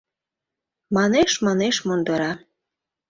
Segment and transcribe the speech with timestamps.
[0.95, 2.31] МАНЕШ-МАНЕШ МУНДЫРА